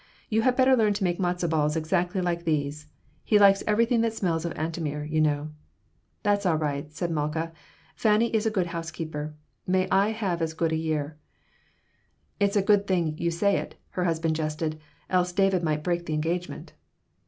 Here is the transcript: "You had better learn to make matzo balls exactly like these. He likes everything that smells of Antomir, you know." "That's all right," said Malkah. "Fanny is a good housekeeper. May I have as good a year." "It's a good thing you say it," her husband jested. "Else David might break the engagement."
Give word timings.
"You 0.29 0.41
had 0.41 0.55
better 0.55 0.75
learn 0.75 0.93
to 0.93 1.03
make 1.03 1.19
matzo 1.19 1.47
balls 1.47 1.75
exactly 1.75 2.21
like 2.21 2.43
these. 2.43 2.87
He 3.23 3.37
likes 3.37 3.61
everything 3.67 4.01
that 4.01 4.15
smells 4.15 4.45
of 4.45 4.53
Antomir, 4.57 5.03
you 5.03 5.21
know." 5.21 5.51
"That's 6.23 6.43
all 6.43 6.55
right," 6.55 6.91
said 6.91 7.11
Malkah. 7.11 7.51
"Fanny 7.95 8.33
is 8.35 8.47
a 8.47 8.49
good 8.49 8.65
housekeeper. 8.65 9.35
May 9.67 9.87
I 9.91 10.09
have 10.09 10.41
as 10.41 10.55
good 10.55 10.71
a 10.71 10.75
year." 10.75 11.17
"It's 12.39 12.55
a 12.55 12.63
good 12.63 12.87
thing 12.87 13.15
you 13.19 13.29
say 13.29 13.57
it," 13.57 13.75
her 13.89 14.05
husband 14.05 14.37
jested. 14.37 14.79
"Else 15.07 15.33
David 15.33 15.61
might 15.61 15.83
break 15.83 16.07
the 16.07 16.15
engagement." 16.15 16.73